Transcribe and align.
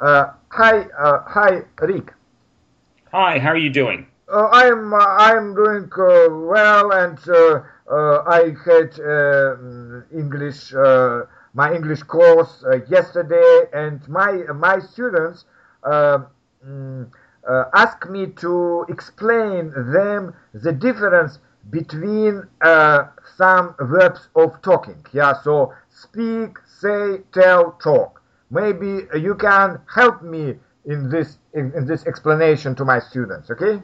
Uh, 0.00 0.32
hi, 0.50 0.86
uh, 0.96 1.22
hi, 1.26 1.62
Rick. 1.80 2.12
Hi, 3.10 3.40
how 3.40 3.50
are 3.50 3.56
you 3.56 3.70
doing? 3.70 4.06
Uh, 4.32 4.46
I'm 4.52 4.94
uh, 4.94 4.98
I'm 4.98 5.56
doing 5.56 5.90
uh, 5.92 6.28
well, 6.30 6.92
and 6.92 7.18
uh, 7.28 7.62
uh, 7.90 8.22
I 8.24 8.54
had 8.64 9.00
uh, 9.00 9.56
English 10.16 10.72
uh, 10.72 11.22
my 11.52 11.74
English 11.74 12.04
course 12.04 12.62
uh, 12.64 12.76
yesterday, 12.88 13.64
and 13.72 14.06
my 14.08 14.44
my 14.54 14.78
students 14.78 15.46
uh, 15.82 16.18
mm, 16.64 17.10
uh, 17.48 17.64
asked 17.74 18.08
me 18.08 18.26
to 18.26 18.84
explain 18.88 19.72
them 19.92 20.32
the 20.54 20.72
difference 20.72 21.40
between 21.70 22.46
uh, 22.60 23.08
some 23.36 23.74
verbs 23.80 24.28
of 24.36 24.62
talking. 24.62 25.04
Yeah, 25.12 25.32
so 25.42 25.74
speak, 25.90 26.58
say, 26.66 27.22
tell, 27.32 27.72
talk. 27.82 28.22
Maybe 28.50 29.06
you 29.18 29.34
can 29.34 29.80
help 29.92 30.22
me 30.22 30.54
in 30.86 31.10
this 31.10 31.38
in, 31.54 31.72
in 31.76 31.86
this 31.86 32.06
explanation 32.06 32.74
to 32.76 32.84
my 32.84 32.98
students. 32.98 33.50
Okay. 33.50 33.80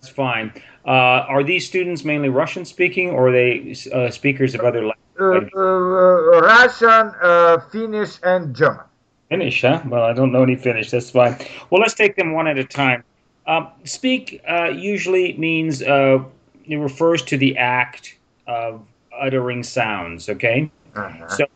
That's 0.00 0.12
fine. 0.14 0.52
Uh, 0.86 1.24
are 1.32 1.42
these 1.42 1.66
students 1.66 2.04
mainly 2.04 2.28
Russian 2.28 2.64
speaking, 2.64 3.10
or 3.10 3.28
are 3.28 3.32
they 3.32 3.74
uh, 3.92 4.10
speakers 4.10 4.54
of 4.54 4.60
other 4.60 4.84
Uh, 4.84 4.92
languages? 5.24 5.50
uh, 5.56 6.40
Russian, 6.40 7.12
uh, 7.22 7.58
Finnish, 7.72 8.18
and 8.22 8.54
German. 8.54 8.84
Finnish, 9.30 9.62
huh? 9.62 9.80
Well, 9.86 10.04
I 10.04 10.12
don't 10.12 10.30
know 10.30 10.42
any 10.42 10.56
Finnish. 10.56 10.90
That's 10.90 11.10
fine. 11.10 11.36
Well, 11.70 11.80
let's 11.80 11.94
take 11.94 12.16
them 12.16 12.32
one 12.34 12.46
at 12.46 12.58
a 12.58 12.64
time. 12.64 13.02
Um, 13.46 13.68
speak 13.84 14.42
uh, 14.48 14.68
usually 14.68 15.36
means 15.38 15.82
uh, 15.82 16.22
it 16.66 16.76
refers 16.76 17.22
to 17.22 17.36
the 17.38 17.56
act 17.56 18.18
of 18.46 18.86
uttering 19.18 19.62
sounds. 19.62 20.28
Okay, 20.28 20.70
Uh-huh. 20.94 21.28
so 21.28 21.46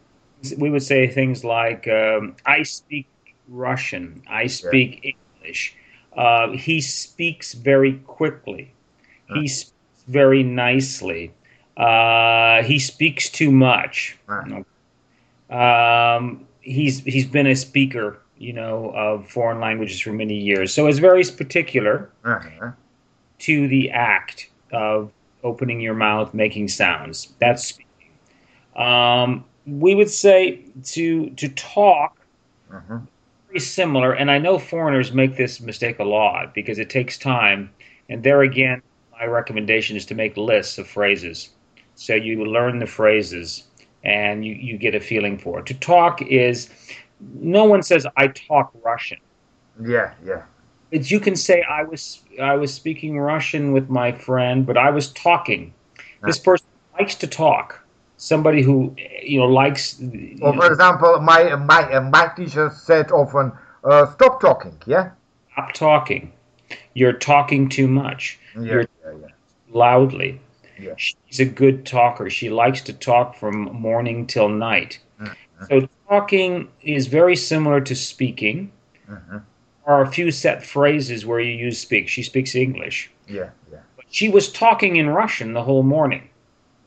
we 0.59 0.71
would 0.71 0.83
say 0.83 1.09
things 1.09 1.45
like, 1.45 1.89
um, 1.89 2.37
"I 2.47 2.63
speak 2.63 3.07
Russian. 3.49 4.23
I 4.29 4.47
speak 4.47 5.01
English." 5.03 5.75
Uh, 6.17 6.51
he 6.53 6.81
speaks 6.81 7.55
very 7.55 7.95
quickly. 8.07 8.73
He 9.35 9.49
speaks 9.49 9.73
very 10.09 10.43
nicely. 10.43 11.33
Uh, 11.77 12.63
he 12.63 12.79
speaks 12.79 13.29
too 13.29 13.53
much. 13.53 14.17
Uh-huh. 14.29 14.65
Um, 15.51 16.47
he's 16.61 17.01
he's 17.05 17.27
been 17.27 17.47
a 17.47 17.55
speaker, 17.55 18.19
you 18.37 18.53
know, 18.53 18.91
of 18.95 19.29
foreign 19.29 19.61
languages 19.61 20.01
for 20.01 20.13
many 20.13 20.35
years. 20.35 20.73
So 20.75 20.87
it's 20.87 20.99
very 20.99 21.25
particular 21.25 22.11
Uh-huh. 22.25 22.73
to 23.41 23.69
the 23.69 23.91
act 23.91 24.51
of 24.73 25.13
opening 25.45 25.81
your 25.81 25.95
mouth, 25.95 26.35
making 26.35 26.69
sounds. 26.69 27.33
That's 27.39 27.65
speaking. 27.65 28.13
Um, 28.77 29.45
we 29.69 29.95
would 29.95 30.11
say 30.11 30.65
to 30.95 31.31
to 31.31 31.49
talk 31.51 32.13
Uh-huh. 32.73 32.99
very 33.49 33.61
similar, 33.61 34.13
and 34.13 34.31
I 34.31 34.39
know 34.39 34.59
foreigners 34.59 35.13
make 35.13 35.37
this 35.37 35.61
mistake 35.61 35.99
a 35.99 36.05
lot 36.05 36.55
because 36.55 36.79
it 36.79 36.91
takes 36.91 37.19
time. 37.19 37.71
And 38.09 38.23
there 38.23 38.43
again, 38.43 38.83
my 39.13 39.27
recommendation 39.27 39.97
is 39.97 40.07
to 40.07 40.15
make 40.15 40.37
lists 40.37 40.79
of 40.79 40.89
phrases. 40.89 41.51
So 41.95 42.15
you 42.15 42.45
learn 42.45 42.79
the 42.79 42.87
phrases 42.87 43.69
and 44.05 44.45
you, 44.45 44.55
you 44.55 44.79
get 44.79 44.95
a 44.95 45.01
feeling 45.01 45.39
for 45.39 45.61
it. 45.61 45.67
To 45.67 45.75
talk 45.75 46.23
is, 46.23 46.71
no 47.21 47.65
one 47.65 47.83
says, 47.83 48.07
I 48.17 48.29
talk 48.29 48.71
Russian. 48.85 49.19
Yeah, 49.81 50.15
yeah. 50.25 50.43
It's, 50.91 51.11
you 51.11 51.21
can 51.21 51.37
say, 51.37 51.63
I 51.63 51.83
was, 51.85 52.23
I 52.41 52.57
was 52.57 52.73
speaking 52.75 53.19
Russian 53.19 53.73
with 53.73 53.89
my 53.91 54.13
friend, 54.13 54.67
but 54.67 54.77
I 54.79 54.91
was 54.91 55.13
talking. 55.13 55.75
This 56.25 56.39
person 56.39 56.67
likes 56.99 57.17
to 57.17 57.27
talk. 57.27 57.88
Somebody 58.19 58.63
who, 58.63 58.95
you 59.23 59.39
know, 59.39 59.47
likes. 59.47 59.99
you 60.01 60.39
Or 60.43 60.53
know, 60.53 60.61
for 60.61 60.73
example, 60.73 61.21
my 61.21 61.55
my 61.57 62.01
my 62.01 62.27
teacher 62.37 62.69
said 62.71 63.11
often, 63.13 63.53
uh, 63.85 64.07
"Stop 64.13 64.41
talking." 64.41 64.75
Yeah. 64.87 65.11
stop 65.53 65.73
talking. 65.73 66.33
You're 66.95 67.13
talking 67.15 67.69
too 67.69 67.87
much. 67.89 68.39
Yeah, 68.57 68.63
You're 68.63 68.81
yeah, 68.81 69.13
yeah. 69.23 69.27
loudly. 69.71 70.41
Yeah. 70.81 70.95
She's 70.97 71.41
a 71.41 71.45
good 71.45 71.87
talker. 71.87 72.29
She 72.31 72.51
likes 72.51 72.81
to 72.83 72.93
talk 72.93 73.37
from 73.37 73.65
morning 73.73 74.27
till 74.27 74.49
night. 74.49 74.99
Mhm. 75.21 75.35
So 75.69 75.89
talking 76.09 76.69
is 76.83 77.07
very 77.07 77.37
similar 77.37 77.81
to 77.81 77.95
speaking. 77.95 78.71
Mhm. 79.11 79.43
There 79.87 79.95
are 79.95 80.03
a 80.03 80.07
few 80.11 80.31
set 80.31 80.65
phrases 80.65 81.25
where 81.25 81.41
you 81.41 81.53
use 81.67 81.79
speak. 81.79 82.09
She 82.09 82.23
speaks 82.23 82.55
English. 82.55 83.11
Yeah, 83.29 83.51
yeah. 83.73 83.79
But 83.97 84.07
she 84.11 84.29
was 84.29 84.51
talking 84.53 84.97
in 84.97 85.09
Russian 85.11 85.53
the 85.55 85.63
whole 85.63 85.83
morning. 85.83 86.28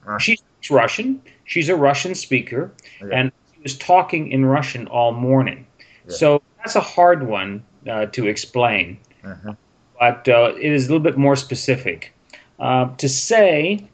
Ah. 0.08 0.18
She 0.18 0.36
speaks 0.36 0.72
Russian. 0.72 1.22
She's 1.46 1.70
a 1.70 1.76
Russian 1.76 2.16
speaker. 2.16 2.72
Yeah. 3.02 3.08
And 3.18 3.32
she 3.54 3.62
was 3.64 3.78
talking 3.78 4.32
in 4.32 4.46
Russian 4.46 4.88
all 4.88 5.12
morning. 5.12 5.66
Yeah. 6.08 6.16
So 6.16 6.42
that's 6.58 6.76
a 6.76 6.82
hard 6.82 7.28
one 7.28 7.64
uh, 7.88 8.06
to 8.08 8.28
explain 8.28 8.98
Mhm. 9.24 9.56
but 10.00 10.28
uh, 10.28 10.54
it 10.60 10.72
is 10.72 10.86
a 10.86 10.88
little 10.90 11.04
bit 11.04 11.18
more 11.18 11.36
specific. 11.36 12.12
Uh, 12.60 12.90
to 12.98 13.08
say, 13.08 13.86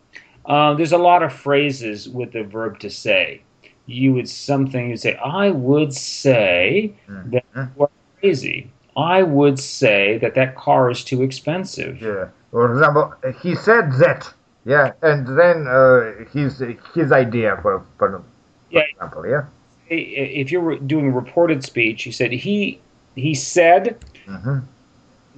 uh, 0.45 0.73
there's 0.73 0.93
a 0.93 0.97
lot 0.97 1.21
of 1.23 1.33
phrases 1.33 2.07
with 2.09 2.31
the 2.31 2.43
verb 2.43 2.79
to 2.79 2.89
say. 2.89 3.41
You 3.87 4.13
would 4.13 4.29
something 4.29 4.89
you 4.89 4.97
say, 4.97 5.15
I 5.15 5.49
would 5.49 5.93
say 5.93 6.93
that 7.07 7.43
Mhm. 7.55 7.69
you 7.75 7.83
are 7.83 7.89
crazy. 8.21 8.69
I 8.95 9.23
would 9.23 9.59
say 9.59 10.17
that 10.19 10.33
that 10.35 10.55
car 10.55 10.89
is 10.89 11.03
too 11.03 11.21
expensive. 11.23 12.01
Yeah. 12.01 12.27
For 12.51 12.71
example, 12.71 13.13
he 13.41 13.55
said 13.55 13.91
that. 13.99 14.33
Yeah, 14.67 14.91
and 15.01 15.25
then 15.39 15.65
uh, 15.67 16.25
his 16.33 16.59
his 16.93 17.11
idea 17.11 17.57
for 17.61 17.73
for, 17.97 18.21
Yeah. 18.69 18.83
example. 18.91 19.23
Yeah. 19.25 19.43
If 19.89 20.51
you're 20.51 20.75
doing 20.79 21.13
reported 21.13 21.63
speech, 21.63 22.03
he 22.03 22.11
said 22.11 22.31
he 22.33 22.79
he 23.15 23.33
said 23.33 23.95
Mm-hmm. 24.27 24.57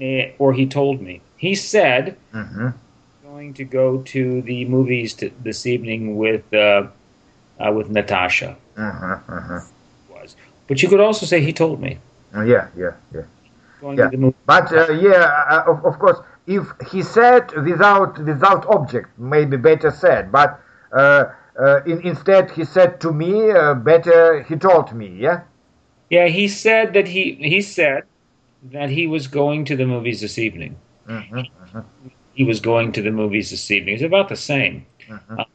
eh, 0.02 0.32
or 0.40 0.54
he 0.54 0.66
told 0.66 1.02
me. 1.02 1.22
He 1.38 1.54
said 1.56 2.18
Mm-hmm. 2.34 2.70
going 3.24 3.54
to 3.54 3.64
go 3.64 4.02
to 4.14 4.42
the 4.42 4.66
movies 4.66 5.14
to, 5.22 5.30
this 5.44 5.66
evening 5.68 6.18
with 6.18 6.44
uh, 6.54 6.88
uh, 7.62 7.72
with 7.72 7.90
Natasha. 7.90 8.58
Mm-hmm. 8.76 9.60
Was. 10.14 10.36
But 10.68 10.82
you 10.82 10.90
could 10.90 11.00
also 11.00 11.26
say 11.26 11.42
he 11.42 11.54
told 11.54 11.80
me. 11.80 12.00
Yeah, 12.34 12.68
yeah, 12.76 12.94
yeah. 13.14 13.26
Going 13.82 13.98
Yeah. 13.98 14.06
to 14.06 14.12
the 14.12 14.18
movie. 14.18 14.42
But 14.46 14.74
uh, 14.74 14.92
yeah, 14.94 15.46
uh, 15.54 15.72
of, 15.72 15.86
of 15.86 16.00
course, 16.00 16.18
if 16.50 16.66
he 16.92 17.04
said 17.04 17.44
without 17.70 18.18
without 18.20 18.66
object, 18.68 19.08
maybe 19.20 19.56
better 19.56 19.92
said. 19.92 20.32
But 20.32 20.60
uh, 20.92 21.26
uh, 21.62 21.82
in, 21.86 22.02
instead, 22.02 22.52
he 22.52 22.66
said 22.66 23.00
to 23.02 23.14
me, 23.14 23.52
uh, 23.52 23.76
better 23.76 24.44
he 24.44 24.56
told 24.56 24.94
me. 24.94 25.08
Yeah. 25.08 25.42
Yeah, 26.10 26.28
he 26.28 26.48
said 26.48 26.94
that 26.94 27.08
he 27.08 27.36
he 27.36 27.62
said 27.62 28.04
that 28.72 28.90
he 28.90 29.06
was 29.06 29.28
going 29.28 29.64
to 29.66 29.76
the 29.76 29.86
movies 29.86 30.22
this 30.22 30.40
evening. 30.40 30.76
Mm-hmm. 31.08 31.80
He 32.34 32.44
was 32.44 32.60
going 32.60 32.92
to 32.94 33.02
the 33.02 33.12
movies 33.12 33.52
this 33.52 33.70
evening. 33.70 33.94
It's 33.96 34.04
about 34.04 34.30
the 34.30 34.36
same. 34.36 34.86
Mhm. 35.08 35.40
Um, 35.40 35.46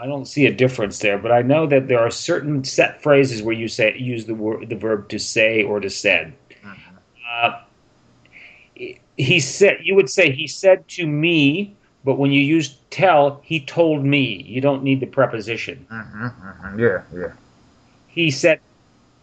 I 0.00 0.06
don't 0.06 0.26
see 0.26 0.46
a 0.46 0.52
difference 0.52 0.98
there, 0.98 1.18
but 1.18 1.30
I 1.30 1.42
know 1.42 1.66
that 1.66 1.88
there 1.88 2.00
are 2.00 2.10
certain 2.10 2.64
set 2.64 3.02
phrases 3.02 3.42
where 3.42 3.54
you 3.54 3.68
say 3.68 3.96
use 3.98 4.24
the 4.24 4.34
word 4.34 4.68
the 4.68 4.76
verb 4.76 5.08
to 5.10 5.18
say 5.18 5.62
or 5.62 5.78
to 5.80 5.90
said. 5.90 6.32
He 9.16 9.40
said 9.40 9.78
you 9.82 9.94
would 9.94 10.10
say 10.10 10.30
he 10.32 10.46
said 10.46 10.88
to 10.96 11.06
me, 11.06 11.76
but 12.04 12.18
when 12.18 12.32
you 12.32 12.40
use 12.40 12.68
tell, 12.90 13.40
he 13.44 13.60
told 13.60 14.04
me. 14.04 14.42
You 14.54 14.60
don't 14.60 14.82
need 14.82 15.00
the 15.00 15.06
preposition. 15.06 15.86
Mm-hmm. 15.90 16.26
Mm-hmm. 16.26 16.78
Yeah, 16.80 17.02
yeah. 17.14 17.32
he 18.08 18.30
said 18.30 18.60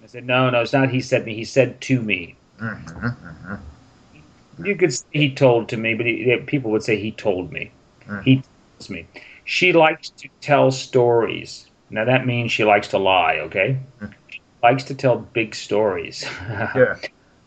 I 0.03 0.07
said, 0.07 0.25
no, 0.25 0.49
no, 0.49 0.61
it's 0.61 0.73
not 0.73 0.89
he 0.89 1.01
said 1.01 1.25
me, 1.25 1.33
he 1.35 1.43
said 1.45 1.79
to 1.81 2.01
me. 2.01 2.35
Mm-hmm. 2.59 3.05
Mm-hmm. 3.07 4.65
You 4.65 4.75
could 4.75 4.93
say 4.93 5.05
he 5.11 5.33
told 5.33 5.69
to 5.69 5.77
me, 5.77 5.93
but 5.93 6.05
he, 6.05 6.35
people 6.45 6.71
would 6.71 6.83
say 6.83 6.97
he 6.97 7.11
told 7.11 7.51
me. 7.51 7.71
Mhm. 8.07 8.23
He 8.23 8.35
tells 8.77 8.89
me. 8.89 9.05
She 9.45 9.71
likes 9.73 10.09
to 10.21 10.29
tell 10.41 10.71
stories. 10.71 11.67
Now 11.89 12.05
that 12.05 12.25
means 12.25 12.51
she 12.51 12.63
likes 12.65 12.87
to 12.89 12.97
lie, 12.97 13.37
okay? 13.47 13.77
Mhm. 14.01 14.13
She 14.29 14.41
likes 14.63 14.83
to 14.85 14.95
tell 14.95 15.17
big 15.17 15.55
stories. 15.55 16.25
Yeah. 16.75 16.95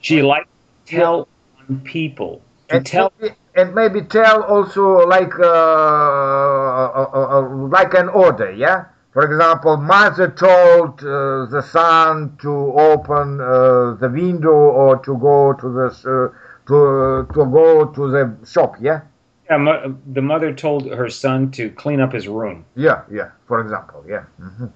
she 0.00 0.22
likes 0.22 0.48
to 0.86 0.97
tell 0.97 1.28
on 1.68 1.80
people. 1.80 2.42
To 2.68 2.76
And 2.76 2.86
tell 2.86 3.12
maybe, 3.20 3.34
and 3.54 3.74
maybe 3.74 4.03
tell 4.03 4.42
also 4.42 5.06
like 5.06 5.32
uh, 5.38 5.42
uh, 5.42 7.10
uh, 7.14 7.38
uh, 7.38 7.48
like 7.68 7.94
an 7.94 8.09
order. 8.09 8.50
Yeah. 8.53 8.84
For 9.12 9.24
example, 9.24 9.76
mother 9.76 10.30
told 10.30 11.00
uh, 11.00 11.44
the 11.47 11.60
son 11.60 12.36
to 12.41 12.50
open 12.50 13.41
uh, 13.41 13.94
the 14.00 14.09
window 14.09 14.50
or 14.50 14.97
to 15.04 15.18
go 15.18 15.53
to 15.53 15.68
the 15.68 15.86
uh, 15.86 16.28
to 16.68 17.32
to 17.34 17.44
go 17.50 17.84
to 17.86 18.10
the 18.10 18.36
shop. 18.47 18.76
Yeah. 18.80 19.03
yeah, 19.50 19.58
mo- 19.58 19.97
the 20.15 20.22
mother 20.22 20.54
told 20.54 20.86
her 20.91 21.10
son 21.10 21.50
to 21.53 21.68
clean 21.70 22.00
up 22.00 22.12
his 22.12 22.26
room, 22.26 22.65
Yeah. 22.74 23.03
Yeah. 23.10 23.30
For 23.47 23.60
example. 23.60 24.04
Yeah. 24.08 24.24
hmm 24.38 24.66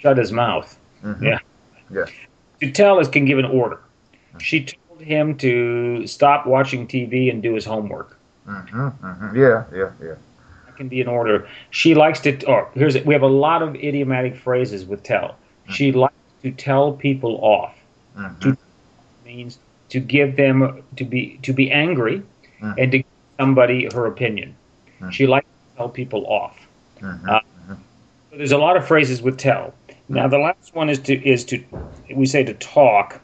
shut 0.00 0.16
his 0.18 0.32
mouth. 0.32 0.78
Mhm. 1.02 1.22
Yeah. 1.22 1.38
Yeah. 1.90 2.04
To 2.60 2.70
tell 2.70 3.00
is 3.00 3.08
can 3.08 3.24
give 3.24 3.38
an 3.38 3.46
order. 3.46 3.80
She 4.38 4.66
told 4.98 5.08
him 5.08 5.36
to 5.38 6.06
stop 6.06 6.46
watching 6.46 6.86
TV 6.86 7.30
and 7.30 7.42
do 7.42 7.54
his 7.54 7.64
homework. 7.64 8.16
hmm 8.46 8.88
hmm 8.88 9.36
Yeah. 9.36 9.64
Yeah. 9.72 9.90
Yeah. 10.02 10.14
That 10.66 10.76
can 10.76 10.88
be 10.88 11.00
an 11.00 11.08
order. 11.08 11.46
She 11.70 11.94
likes 11.94 12.20
to. 12.20 12.44
Or 12.46 12.68
here's 12.74 12.94
it. 12.94 13.06
We 13.06 13.14
have 13.14 13.22
a 13.22 13.26
lot 13.26 13.62
of 13.62 13.74
idiomatic 13.76 14.36
phrases 14.36 14.84
with 14.84 15.02
tell. 15.02 15.36
She 15.70 15.92
likes 15.92 16.14
to 16.42 16.50
tell 16.50 16.92
people 16.92 17.38
off. 17.42 17.74
Mhm. 18.16 18.40
To 18.40 18.56
means 19.24 19.58
to 19.90 20.00
give 20.00 20.36
them 20.36 20.82
to 20.96 21.04
be 21.04 21.38
to 21.42 21.52
be 21.52 21.70
angry 21.70 22.22
Mhm. 22.62 22.74
and 22.78 22.92
to 22.92 22.98
give 22.98 23.06
somebody 23.38 23.88
her 23.94 24.06
opinion. 24.06 24.54
Mhm. 25.00 25.12
She 25.12 25.26
likes 25.26 25.46
to 25.46 25.76
tell 25.76 25.88
people 25.88 26.26
off. 26.26 26.56
Mhm. 27.00 27.28
Uh, 27.28 27.40
So 28.30 28.36
there's 28.36 28.52
a 28.52 28.58
lot 28.58 28.76
of 28.76 28.86
phrases 28.86 29.22
with 29.22 29.38
tell. 29.38 29.72
Now 30.08 30.28
the 30.28 30.38
last 30.38 30.74
one 30.74 30.90
is 30.90 30.98
to 31.00 31.14
is 31.26 31.44
to 31.46 31.62
we 32.14 32.26
say 32.26 32.44
to 32.44 32.54
talk. 32.54 33.20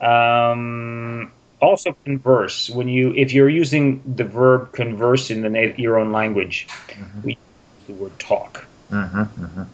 Um, 0.00 1.32
also 1.60 1.94
converse 2.04 2.70
when 2.70 2.88
you 2.88 3.12
if 3.14 3.32
you're 3.34 3.50
using 3.50 4.02
the 4.16 4.24
verb 4.24 4.72
converse 4.72 5.30
in 5.30 5.42
the 5.42 5.50
na- 5.50 5.74
your 5.76 5.98
own 5.98 6.10
language, 6.10 6.66
Mhm. 6.88 7.24
we 7.24 7.30
use 7.32 7.86
the 7.86 7.92
word 7.94 8.18
talk. 8.18 8.66
Mhm. 8.90 9.28
Mhm. 9.38 9.66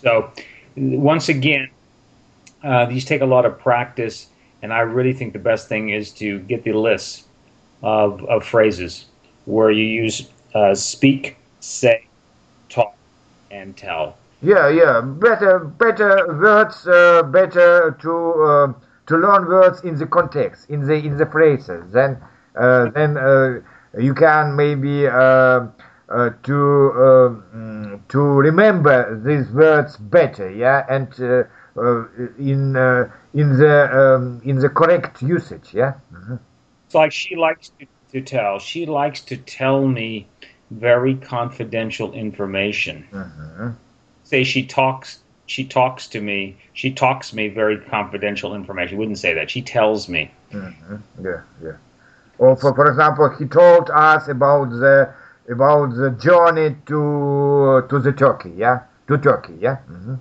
So 0.00 0.30
once 0.76 1.28
again, 1.28 1.68
uh, 2.62 2.86
these 2.86 3.04
take 3.04 3.20
a 3.20 3.26
lot 3.26 3.44
of 3.44 3.58
practice, 3.58 4.28
and 4.62 4.72
I 4.72 4.80
really 4.80 5.12
think 5.12 5.32
the 5.32 5.38
best 5.40 5.68
thing 5.68 5.90
is 5.90 6.10
to 6.12 6.38
get 6.40 6.62
the 6.64 6.72
list 6.72 7.26
of, 7.82 8.24
of 8.26 8.44
phrases 8.44 9.06
where 9.44 9.70
you 9.70 9.84
use 9.84 10.28
uh, 10.54 10.74
speak, 10.74 11.36
say, 11.58 12.06
talk, 12.68 12.94
and 13.50 13.76
tell. 13.76 14.16
Yeah, 14.40 14.68
yeah. 14.68 15.00
Better, 15.00 15.58
better 15.58 16.26
words. 16.40 16.86
Uh, 16.86 17.24
better 17.24 17.96
to 18.02 18.12
uh, 18.44 18.72
to 19.06 19.16
learn 19.16 19.46
words 19.46 19.82
in 19.82 19.96
the 19.96 20.06
context, 20.06 20.70
in 20.70 20.86
the 20.86 20.94
in 20.94 21.16
the 21.16 21.26
phrases. 21.26 21.82
Then, 21.92 22.18
uh, 22.56 22.90
then 22.90 23.16
uh, 23.16 23.60
you 23.98 24.14
can 24.14 24.56
maybe 24.56 25.06
uh, 25.06 25.66
uh, 26.08 26.30
to 26.42 26.56
uh, 27.06 27.98
to 28.08 28.18
remember 28.20 29.20
these 29.24 29.50
words 29.50 29.96
better. 29.96 30.50
Yeah, 30.50 30.84
and 30.88 31.08
uh, 31.20 31.44
uh, 31.80 32.04
in 32.38 32.76
uh, 32.76 33.10
in 33.34 33.58
the 33.58 33.76
um, 34.16 34.40
in 34.44 34.58
the 34.58 34.68
correct 34.68 35.22
usage. 35.22 35.74
Yeah. 35.74 35.94
Mhm. 36.12 36.38
It's 36.86 36.94
like 36.94 37.12
she 37.12 37.36
likes 37.36 37.70
to, 37.80 37.86
to 38.12 38.20
tell. 38.22 38.58
She 38.58 38.86
likes 38.86 39.20
to 39.22 39.36
tell 39.36 39.86
me 39.86 40.28
very 40.70 41.16
confidential 41.16 42.12
information. 42.12 43.06
Mhm. 43.12 43.76
Say 44.22 44.44
she 44.44 44.66
talks. 44.66 45.23
She 45.46 45.64
talks 45.64 46.06
to 46.08 46.20
me. 46.20 46.56
She 46.72 46.90
talks 46.92 47.32
me 47.32 47.48
very 47.48 47.78
confidential 47.78 48.54
information. 48.54 48.90
She 48.90 48.96
wouldn't 48.96 49.18
say 49.18 49.34
that. 49.34 49.50
She 49.50 49.62
tells 49.62 50.08
me. 50.08 50.30
Mhm. 50.52 51.00
Yeah, 51.22 51.40
yeah. 51.62 51.76
Or 52.38 52.56
for 52.56 52.74
for 52.74 52.86
example, 52.88 53.28
he 53.38 53.46
told 53.46 53.90
us 53.90 54.28
about 54.28 54.70
the 54.70 55.08
about 55.48 55.94
the 55.94 56.10
journey 56.10 56.76
to 56.86 57.84
to 57.88 57.98
the 57.98 58.12
Turkey. 58.12 58.52
Yeah, 58.56 58.80
to 59.08 59.18
Turkey. 59.18 59.54
Yeah. 59.60 59.76
hmm 59.86 60.14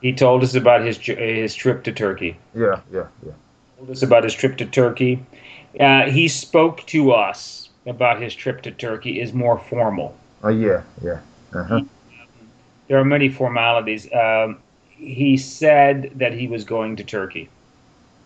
He 0.00 0.12
told 0.12 0.42
us 0.42 0.54
about 0.54 0.82
his 0.82 0.98
his 0.98 1.54
trip 1.54 1.82
to 1.84 1.92
Turkey. 1.92 2.36
Yeah, 2.54 2.80
yeah, 2.92 3.06
yeah. 3.26 3.32
Told 3.78 3.90
us 3.90 4.02
about 4.02 4.24
his 4.24 4.34
trip 4.34 4.56
to 4.58 4.66
Turkey. 4.66 5.24
Uh, 5.80 6.04
he 6.10 6.28
spoke 6.28 6.84
to 6.86 7.12
us 7.12 7.68
about 7.86 8.20
his 8.22 8.34
trip 8.34 8.62
to 8.62 8.70
Turkey. 8.70 9.20
Is 9.20 9.32
more 9.32 9.58
formal. 9.58 10.14
Oh, 10.42 10.50
yeah, 10.50 10.82
yeah. 11.02 11.20
Uh-huh. 11.54 11.80
There 12.88 12.98
are 12.98 13.04
many 13.04 13.28
formalities. 13.28 14.08
Um, 14.12 14.58
he 14.88 15.36
said 15.36 16.12
that 16.16 16.32
he 16.32 16.46
was 16.48 16.64
going 16.64 16.96
to 16.96 17.04
Turkey. 17.04 17.48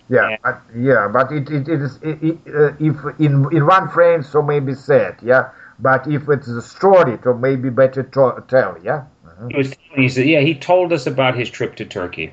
Yeah, 0.08 0.30
Yeah. 0.30 0.36
but, 0.42 0.60
yeah, 0.76 1.08
but 1.08 1.32
it 1.32 1.50
it, 1.50 1.68
it 1.68 1.80
is 1.82 1.98
it, 2.02 2.38
uh, 2.54 2.72
if 2.80 2.96
in 3.18 3.46
in 3.56 3.66
one 3.66 3.88
phrase, 3.88 4.28
so 4.28 4.42
maybe 4.42 4.74
said. 4.74 5.16
Yeah, 5.22 5.50
but 5.78 6.06
if 6.06 6.28
it's 6.28 6.48
a 6.48 6.62
story, 6.62 7.18
so 7.22 7.34
maybe 7.34 7.70
better 7.70 8.02
to 8.02 8.44
tell. 8.48 8.76
Yeah. 8.82 9.04
Uh-huh. 9.26 9.48
He 9.48 9.56
was 9.56 9.70
telling. 9.70 10.02
He 10.02 10.08
said, 10.08 10.26
"Yeah, 10.26 10.40
he 10.40 10.54
told 10.54 10.92
us 10.92 11.06
about 11.06 11.36
his 11.36 11.50
trip 11.50 11.76
to 11.76 11.84
Turkey. 11.84 12.32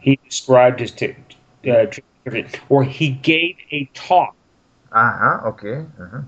He 0.00 0.16
described 0.28 0.80
his 0.80 0.92
t- 0.92 1.14
uh, 1.68 1.86
trip 1.86 2.04
to 2.24 2.30
Turkey, 2.30 2.58
or 2.68 2.84
he 2.84 3.10
gave 3.10 3.56
a 3.70 3.88
talk." 3.94 4.34
Uh 4.92 5.12
huh. 5.18 5.48
Okay. 5.48 5.86
Uh-huh. 6.00 6.20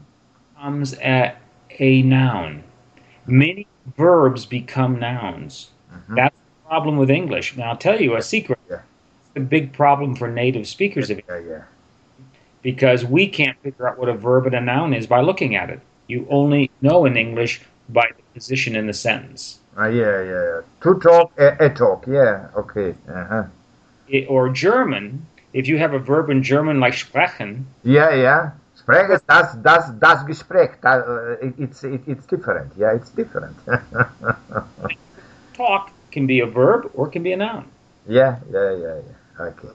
Comes 0.61 0.95
at 0.95 1.37
a 1.79 2.03
noun. 2.03 2.63
Many 3.27 3.67
verbs 3.97 4.47
become 4.47 4.99
nouns. 4.99 5.71
Mhm. 5.93 6.17
That's 6.17 6.35
the 6.35 6.69
problem 6.69 6.97
with 6.97 7.11
English. 7.11 7.57
Now, 7.57 7.71
I'll 7.71 7.77
tell 7.77 8.01
you 8.01 8.17
a 8.17 8.23
secret. 8.23 8.59
Yeah. 8.71 8.77
It's 8.77 9.37
a 9.37 9.41
big 9.41 9.73
problem 9.73 10.15
for 10.17 10.29
native 10.29 10.67
speakers 10.67 11.11
of 11.11 11.21
Yeah, 11.29 11.39
yeah. 11.49 11.63
because 12.63 13.05
we 13.05 13.29
can't 13.29 13.57
figure 13.63 13.89
out 13.89 13.99
what 13.99 14.09
a 14.09 14.15
verb 14.15 14.47
and 14.47 14.55
a 14.55 14.61
noun 14.61 14.93
is 14.93 15.07
by 15.07 15.21
looking 15.21 15.55
at 15.55 15.71
it. 15.71 15.81
You 16.09 16.27
only 16.31 16.71
know 16.83 17.05
in 17.05 17.17
English 17.17 17.61
by 17.91 18.07
the 18.17 18.23
position 18.35 18.75
in 18.77 18.87
the 18.87 18.93
sentence. 18.93 19.61
Uh, 19.79 19.89
yeah, 19.89 20.23
yeah, 20.23 20.31
yeah. 20.33 20.61
To 20.81 20.99
talk, 20.99 21.33
a, 21.39 21.57
a 21.67 21.71
talk. 21.71 22.07
Yeah. 22.07 22.49
Okay. 22.57 22.95
Uh-huh. 23.09 23.45
It, 24.09 24.27
or 24.29 24.49
German, 24.49 25.27
if 25.53 25.69
you 25.69 25.79
have 25.79 25.93
a 25.93 25.99
verb 25.99 26.31
in 26.31 26.43
German 26.43 26.81
like 26.81 26.95
sprechen, 26.95 27.67
Yeah, 27.83 28.15
yeah. 28.15 28.51
Ist 28.89 29.25
das, 29.27 29.57
das, 29.63 29.93
das 29.99 30.25
Gespräch. 30.27 30.71
Da, 30.81 31.01
uh, 31.01 31.37
it's, 31.59 31.83
it, 31.83 32.01
it's 32.07 32.27
different. 32.27 32.73
Yeah, 32.79 32.95
it's 32.95 33.11
different. 33.11 33.57
talk 35.55 35.91
can 36.13 36.27
be 36.27 36.41
a 36.41 36.47
verb 36.47 36.91
or 36.95 37.09
can 37.09 37.23
be 37.23 37.33
a 37.33 37.37
noun. 37.37 37.65
yeah, 38.09 38.37
yeah, 38.53 38.73
yeah, 38.73 38.95
yeah. 39.39 39.45
Okay. 39.47 39.69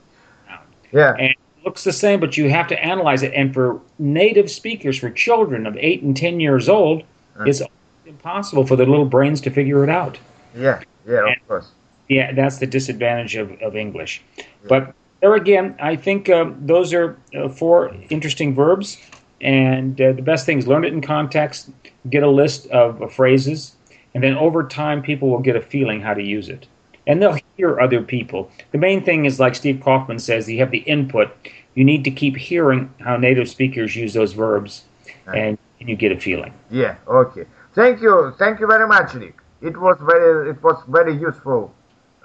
Yeah, 0.92 1.12
And 1.18 1.30
it 1.30 1.36
looks 1.64 1.84
the 1.84 1.92
same, 1.92 2.20
but 2.20 2.36
you 2.36 2.50
have 2.50 2.66
to 2.68 2.84
analyze 2.84 3.22
it. 3.22 3.32
And 3.34 3.52
for 3.54 3.80
native 3.98 4.50
speakers, 4.50 4.98
for 4.98 5.10
children 5.10 5.66
of 5.66 5.76
8 5.76 6.02
and 6.02 6.16
10 6.16 6.40
years 6.40 6.68
old, 6.68 7.02
Mm. 7.38 7.48
it's 7.48 7.62
impossible 8.04 8.66
for 8.66 8.76
their 8.76 8.84
little 8.86 9.06
brains 9.06 9.40
to 9.42 9.50
figure 9.50 9.82
it 9.84 9.88
out. 9.90 10.18
yeah, 10.54 10.80
yeah, 11.06 11.20
And- 11.20 11.36
of 11.36 11.48
course. 11.48 11.70
Yeah, 12.08 12.32
that's 12.32 12.58
the 12.58 12.66
disadvantage 12.66 13.36
of, 13.36 13.52
of 13.62 13.74
English. 13.74 14.22
But 14.68 14.92
there 15.22 15.34
again, 15.36 15.76
I 15.80 15.94
think 15.96 16.28
um, 16.28 16.56
those 16.60 16.92
are 16.92 17.16
uh, 17.34 17.48
four 17.48 17.94
interesting 18.10 18.54
verbs. 18.54 18.98
And 19.40 19.98
uh, 20.00 20.12
the 20.12 20.22
best 20.22 20.44
thing 20.44 20.58
is 20.58 20.66
learn 20.66 20.84
it 20.84 20.92
in 20.92 21.00
context, 21.00 21.70
get 22.10 22.22
a 22.22 22.28
list 22.28 22.66
of 22.66 23.00
uh, 23.00 23.06
phrases, 23.06 23.74
and 24.14 24.22
then 24.22 24.36
over 24.36 24.66
time, 24.66 25.00
people 25.00 25.30
will 25.30 25.40
get 25.40 25.56
a 25.56 25.60
feeling 25.60 26.00
how 26.00 26.12
to 26.14 26.22
use 26.22 26.48
it. 26.48 26.66
And 27.06 27.20
they'll 27.20 27.38
hear 27.56 27.80
other 27.80 28.02
people. 28.02 28.50
The 28.72 28.78
main 28.78 29.02
thing 29.04 29.24
is, 29.24 29.40
like 29.40 29.54
Steve 29.54 29.80
Kaufmann 29.82 30.18
says, 30.18 30.48
you 30.48 30.58
have 30.58 30.70
the 30.70 30.78
input. 30.78 31.34
You 31.74 31.84
need 31.84 32.04
to 32.04 32.10
keep 32.10 32.36
hearing 32.36 32.92
how 33.00 33.16
native 33.16 33.48
speakers 33.48 33.96
use 33.96 34.12
those 34.12 34.32
verbs, 34.32 34.84
and, 35.26 35.58
and 35.80 35.88
you 35.88 35.96
get 35.96 36.12
a 36.12 36.20
feeling. 36.20 36.52
Yeah, 36.70 36.96
okay. 37.08 37.46
Thank 37.74 38.02
you, 38.02 38.34
thank 38.38 38.60
you 38.60 38.66
very 38.66 38.86
much, 38.86 39.14
Nick. 39.14 39.38
It 39.60 39.76
was 39.80 39.96
very, 40.02 40.50
it 40.50 40.62
was 40.62 40.82
very 40.88 41.16
useful 41.16 41.74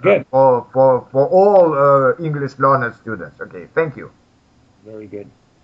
Good. 0.02 0.26
for 0.30 0.66
for 0.72 1.08
for 1.10 1.26
all 1.28 1.74
uh, 1.74 2.24
English 2.24 2.58
learner 2.58 2.92
students. 2.94 3.40
Okay, 3.40 3.66
thank 3.74 3.96
you. 3.96 4.10
Very 4.84 5.06
good. 5.06 5.30